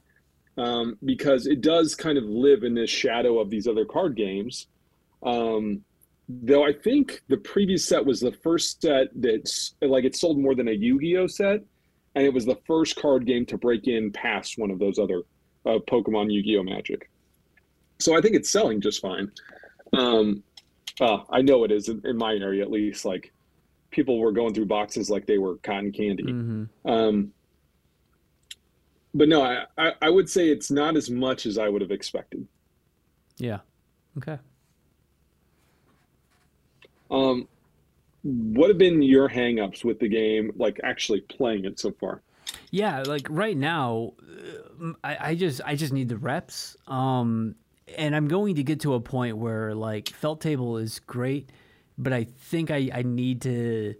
[0.56, 4.66] um, because it does kind of live in this shadow of these other card games.
[5.22, 5.82] Um,
[6.28, 10.54] though I think the previous set was the first set that's like it sold more
[10.54, 11.60] than a Yu Gi Oh set,
[12.14, 15.22] and it was the first card game to break in past one of those other
[15.66, 17.10] uh, Pokemon Yu Gi Oh Magic.
[17.98, 19.30] So I think it's selling just fine.
[19.92, 20.42] Um,
[21.00, 23.04] uh, I know it is in, in, my area at least.
[23.04, 23.32] Like
[23.90, 26.24] people were going through boxes like they were cotton candy.
[26.24, 26.90] Mm-hmm.
[26.90, 27.32] Um,
[29.14, 31.90] but no, I, I, I would say it's not as much as I would have
[31.90, 32.46] expected.
[33.36, 33.58] Yeah.
[34.18, 34.38] Okay.
[37.10, 37.46] Um,
[38.22, 42.22] what have been your hangups with the game, like actually playing it so far?
[42.70, 44.14] Yeah, like right now,
[44.82, 46.76] uh, I, I just I just need the reps.
[46.86, 47.54] Um,
[47.96, 51.50] and I'm going to get to a point where like felt table is great,
[51.98, 53.94] but I think I I need to.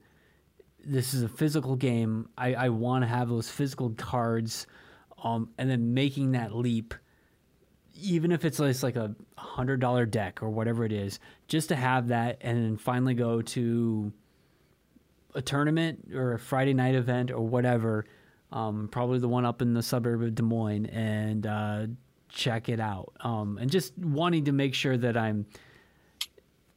[0.84, 2.28] This is a physical game.
[2.36, 4.66] I I want to have those physical cards,
[5.22, 6.94] um, and then making that leap.
[7.94, 11.76] Even if it's just like a hundred dollar deck or whatever it is, just to
[11.76, 14.12] have that and then finally go to
[15.34, 18.04] a tournament or a Friday night event or whatever
[18.52, 21.86] um, probably the one up in the suburb of Des Moines, and uh,
[22.32, 23.12] check it out.
[23.20, 25.46] Um, and just wanting to make sure that I'm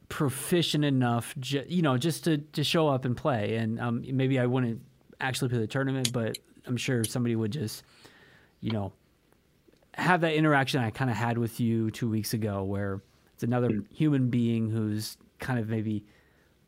[0.08, 3.56] proficient enough, ju- you know, just to, to show up and play.
[3.56, 4.80] And um, maybe I wouldn't
[5.20, 7.82] actually play the tournament, but I'm sure somebody would just,
[8.60, 8.92] you know,
[9.94, 13.00] have that interaction I kind of had with you two weeks ago, where
[13.34, 13.84] it's another mm.
[13.92, 16.04] human being who's kind of maybe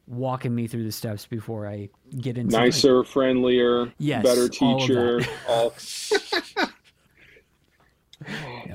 [0.06, 5.20] walking me through the steps before I get into nicer, like, friendlier, yes, better teacher.
[5.46, 5.74] All, all...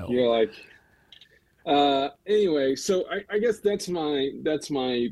[0.10, 0.52] You're like,
[1.66, 2.76] uh, anyway.
[2.76, 5.10] So I, I guess that's my that's my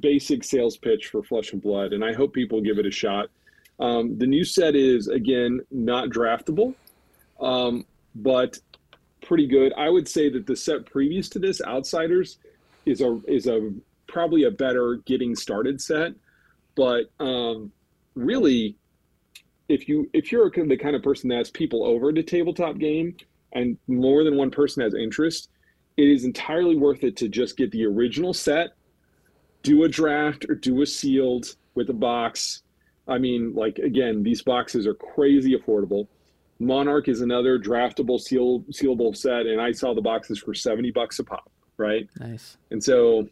[0.00, 3.28] basic sales pitch for Flesh and Blood, and I hope people give it a shot.
[3.78, 6.74] Um, the new set is again not draftable,
[7.40, 8.58] um, but
[9.22, 9.72] pretty good.
[9.76, 12.38] I would say that the set previous to this, Outsiders,
[12.84, 13.72] is a is a
[14.06, 16.12] probably a better getting started set.
[16.74, 17.72] But um,
[18.14, 18.76] really,
[19.68, 23.16] if you if you're the kind of person that has people over to tabletop game
[23.52, 25.50] and more than one person has interest,
[25.96, 28.70] it is entirely worth it to just get the original set,
[29.62, 32.62] do a draft or do a sealed with a box.
[33.08, 36.06] I mean, like again, these boxes are crazy affordable.
[36.58, 41.18] Monarch is another draftable seal sealable set, and I saw the boxes for seventy bucks
[41.18, 41.50] a pop.
[41.76, 42.08] Right.
[42.18, 42.56] Nice.
[42.70, 43.28] And so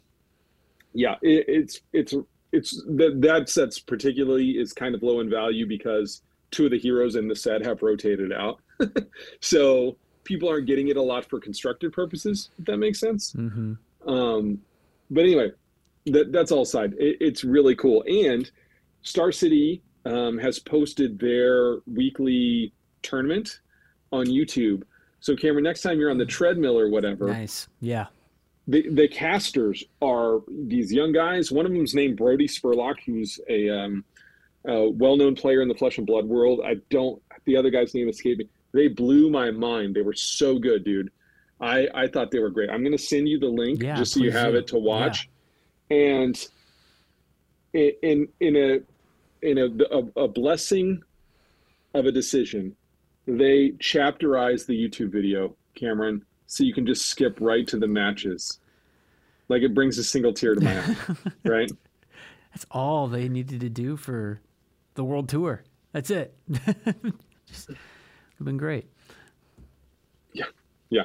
[0.94, 2.14] yeah, it, it's it's
[2.52, 6.78] it's that that set's particularly is kind of low in value because two of the
[6.78, 8.60] heroes in the set have rotated out,
[9.40, 9.96] so
[10.28, 12.50] people aren't getting it a lot for constructed purposes.
[12.58, 13.32] If that makes sense.
[13.32, 14.08] Mm-hmm.
[14.08, 14.60] Um,
[15.10, 15.50] but anyway,
[16.06, 16.92] that that's all side.
[16.98, 18.48] It, it's really cool, and
[19.02, 23.60] Star City um, has posted their weekly tournament
[24.12, 24.82] on YouTube.
[25.20, 28.06] So Cameron, next time you're on the treadmill or whatever, nice, yeah,
[28.68, 31.50] the the casters are these young guys.
[31.50, 34.04] One of them is named Brody Spurlock, who's a, um,
[34.66, 36.60] a well-known player in the Flesh and Blood world.
[36.64, 37.20] I don't.
[37.46, 38.48] The other guy's name escaped me.
[38.72, 39.94] They blew my mind.
[39.94, 41.10] They were so good, dude.
[41.60, 42.70] I I thought they were great.
[42.70, 44.58] I'm gonna send you the link yeah, just so you have do.
[44.58, 45.28] it to watch.
[45.90, 45.96] Yeah.
[45.96, 46.48] And
[47.72, 48.80] in in a
[49.42, 51.02] in a, a, a blessing
[51.94, 52.76] of a decision,
[53.26, 58.58] they chapterized the YouTube video, Cameron so you can just skip right to the matches.
[59.48, 60.96] Like it brings a single tear to my eye,
[61.44, 61.70] right?
[62.52, 64.40] That's all they needed to do for
[64.94, 65.62] the world tour.
[65.92, 66.34] That's it.
[67.46, 67.70] just,
[68.38, 68.86] it's been great.
[70.32, 70.44] Yeah,
[70.90, 71.04] yeah.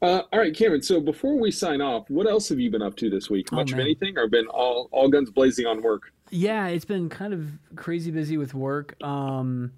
[0.00, 0.82] Uh, all right, Cameron.
[0.82, 3.48] So before we sign off, what else have you been up to this week?
[3.52, 6.12] Oh, Much of anything, or been all all guns blazing on work?
[6.30, 9.00] Yeah, it's been kind of crazy busy with work.
[9.00, 9.70] Um,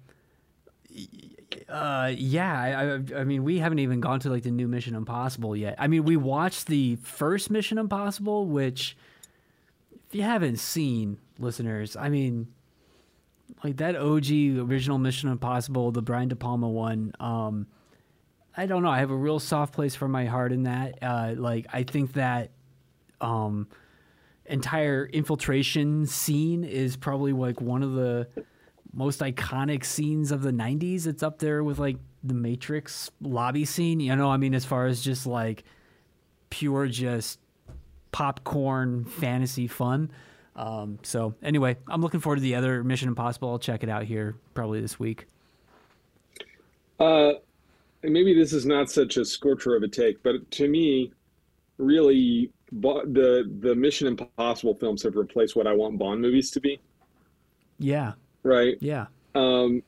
[1.69, 5.55] uh, yeah, I, I, mean, we haven't even gone to like the new Mission Impossible
[5.55, 5.75] yet.
[5.77, 8.97] I mean, we watched the first Mission Impossible, which,
[10.07, 12.47] if you haven't seen, listeners, I mean,
[13.63, 14.31] like that OG
[14.69, 17.13] original Mission Impossible, the Brian De Palma one.
[17.19, 17.67] Um,
[18.57, 18.89] I don't know.
[18.89, 20.99] I have a real soft place for my heart in that.
[21.01, 22.51] Uh, like I think that
[23.21, 23.67] um,
[24.45, 28.27] entire infiltration scene is probably like one of the
[28.93, 31.05] most iconic scenes of the 90s.
[31.05, 33.99] It's up there with like the Matrix lobby scene.
[33.99, 35.63] You know, I mean, as far as just like
[36.49, 37.39] pure, just
[38.11, 40.09] popcorn fantasy fun.
[40.55, 43.49] Um, so anyway, I'm looking forward to the other Mission Impossible.
[43.49, 45.27] I'll check it out here probably this week.
[46.99, 47.33] Uh,
[48.03, 51.11] maybe this is not such a scorcher of a take, but to me,
[51.77, 56.79] really, the the Mission Impossible films have replaced what I want Bond movies to be.
[57.79, 58.13] Yeah.
[58.43, 58.77] Right.
[58.79, 59.07] Yeah.
[59.33, 59.83] Um,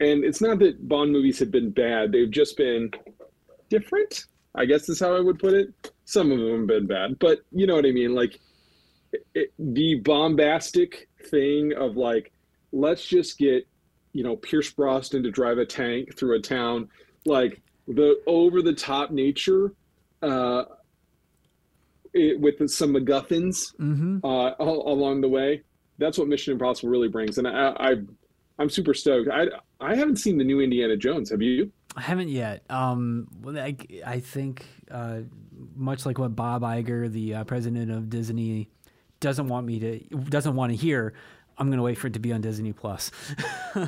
[0.00, 2.90] and it's not that Bond movies have been bad; they've just been
[3.68, 4.24] different.
[4.54, 5.92] I guess is how I would put it.
[6.06, 8.14] Some of them have been bad, but you know what I mean.
[8.14, 8.40] Like
[9.34, 12.32] it, the bombastic thing of like,
[12.72, 13.66] let's just get
[14.12, 16.88] you know Pierce Brosnan to drive a tank through a town,
[17.24, 19.72] like the over the top nature.
[20.22, 20.64] Uh,
[22.12, 24.18] it, with some MacGuffins mm-hmm.
[24.24, 25.62] uh, all, along the way.
[25.98, 27.94] That's what Mission Impossible really brings, and I, I,
[28.58, 29.28] I'm super stoked.
[29.30, 29.46] I,
[29.80, 31.30] I haven't seen the new Indiana Jones.
[31.30, 31.70] Have you?
[31.96, 32.62] I haven't yet.
[32.70, 35.20] Um, I, I think uh,
[35.74, 38.70] much like what Bob Iger, the uh, president of Disney,
[39.20, 39.98] doesn't want me to
[40.28, 41.14] doesn't want to hear.
[41.58, 43.10] I'm going to wait for it to be on Disney Plus.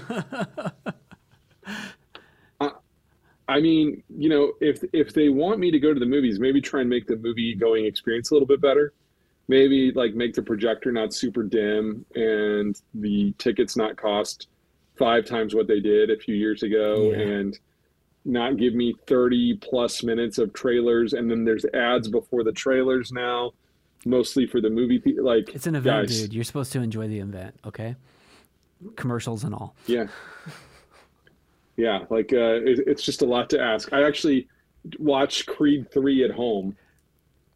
[3.49, 6.61] I mean, you know, if if they want me to go to the movies, maybe
[6.61, 8.93] try and make the movie going experience a little bit better.
[9.49, 14.49] Maybe like make the projector not super dim and the tickets not cost
[14.97, 17.19] five times what they did a few years ago yeah.
[17.19, 17.59] and
[18.25, 23.11] not give me 30 plus minutes of trailers and then there's ads before the trailers
[23.11, 23.53] now
[24.05, 27.19] mostly for the movie like it's an event guys, dude you're supposed to enjoy the
[27.19, 27.95] event okay
[28.97, 30.07] commercials and all yeah
[31.77, 33.93] yeah, like uh, it, it's just a lot to ask.
[33.93, 34.49] I actually
[34.99, 36.77] watched Creed three at home,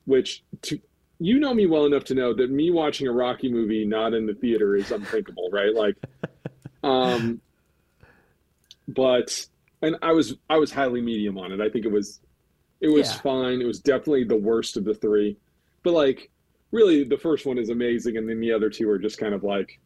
[0.06, 0.80] which to
[1.18, 4.26] you know me well enough to know that me watching a Rocky movie not in
[4.26, 5.74] the theater is unthinkable, right?
[5.74, 5.96] Like,
[6.82, 7.40] um,
[8.88, 9.46] but
[9.82, 11.60] and I was I was highly medium on it.
[11.60, 12.20] I think it was
[12.80, 13.20] it was yeah.
[13.20, 13.60] fine.
[13.60, 15.36] It was definitely the worst of the three,
[15.82, 16.30] but like
[16.72, 19.44] really the first one is amazing, and then the other two are just kind of
[19.44, 19.78] like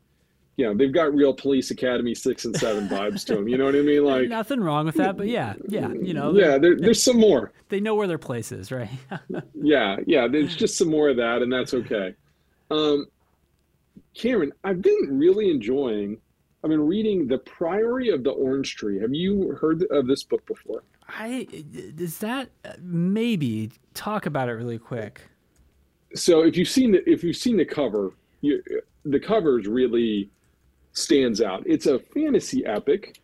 [0.56, 3.64] you know they've got real police academy six and seven vibes to them you know
[3.64, 4.04] what i mean?
[4.04, 7.52] Like nothing wrong with that but yeah yeah you know yeah there, there's some more.
[7.70, 8.90] they know where their place is right?
[9.54, 12.14] Yeah yeah there's just some more of that and that's okay.
[12.70, 13.06] Um
[14.14, 16.18] cameron i've been really enjoying
[16.62, 19.00] i've been reading the priory of the orange tree.
[19.00, 20.82] Have you heard of this book before?
[21.08, 22.50] I is that
[22.82, 25.22] maybe talk about it really quick
[26.14, 28.62] so if you've seen the if you've seen the cover you,
[29.04, 30.30] the cover is really
[30.92, 31.62] stands out.
[31.66, 33.20] It's a fantasy epic,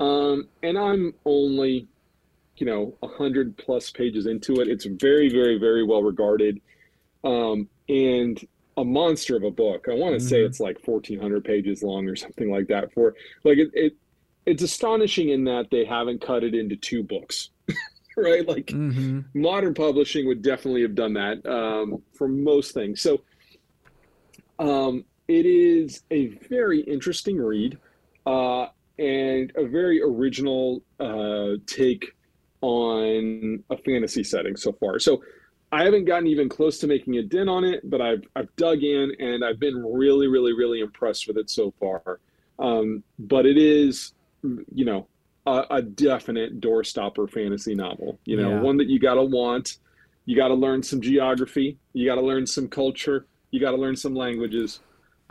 [0.00, 1.88] um, and I'm only,
[2.56, 4.68] you know, a hundred plus pages into it.
[4.68, 6.60] It's very, very, very well regarded,
[7.24, 8.38] um, and
[8.76, 9.86] a monster of a book.
[9.90, 10.28] I want to mm-hmm.
[10.28, 12.92] say it's like 1,400 pages long or something like that.
[12.92, 13.14] For
[13.44, 13.96] like it, it
[14.46, 17.50] it's astonishing in that they haven't cut it into two books.
[18.24, 19.20] right like mm-hmm.
[19.34, 23.20] modern publishing would definitely have done that um, for most things so
[24.58, 27.78] um, it is a very interesting read
[28.26, 28.66] uh,
[28.98, 32.14] and a very original uh, take
[32.60, 34.98] on a fantasy setting so far.
[34.98, 35.22] So
[35.70, 38.82] I haven't gotten even close to making a dent on it, but I've I've dug
[38.82, 42.20] in and I've been really, really, really impressed with it so far.
[42.58, 45.06] Um, but it is, you know,
[45.48, 48.18] a, a definite doorstopper fantasy novel.
[48.24, 48.60] You know, yeah.
[48.60, 49.78] one that you got to want.
[50.26, 51.78] You got to learn some geography.
[51.94, 53.26] You got to learn some culture.
[53.50, 54.80] You got to learn some languages.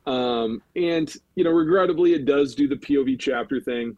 [0.07, 3.95] Um, and you know, regrettably, it does do the POV chapter thing,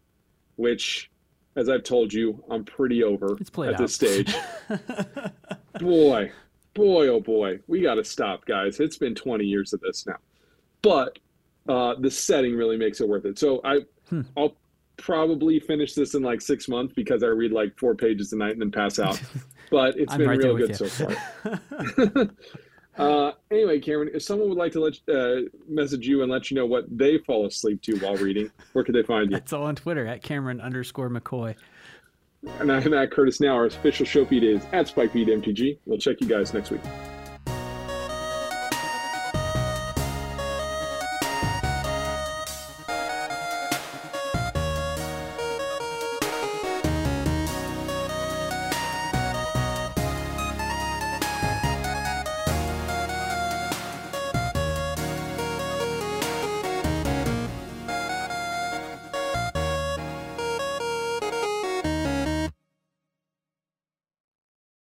[0.58, 1.10] which,
[1.56, 3.78] as I've told you, I'm pretty over at out.
[3.78, 4.34] this stage.
[5.80, 6.32] boy,
[6.74, 8.80] boy, oh boy, we got to stop, guys.
[8.80, 10.18] It's been 20 years of this now,
[10.82, 11.20] but
[11.70, 13.38] uh, the setting really makes it worth it.
[13.38, 14.22] So I, hmm.
[14.36, 14.56] I'll
[15.00, 18.52] probably finish this in like six months because I read like four pages a night
[18.52, 19.22] and then pass out.
[19.72, 21.16] But it's been right real good so far.
[22.98, 26.56] Uh, anyway, Cameron, if someone would like to let uh, message you and let you
[26.56, 29.38] know what they fall asleep to while reading, where could they find you?
[29.38, 31.56] It's all on Twitter at Cameron underscore McCoy.
[32.60, 33.56] And I'm at Curtis Now.
[33.56, 35.78] Our official show feed is at SpikeFeedMTG.
[35.86, 36.82] We'll check you guys next week.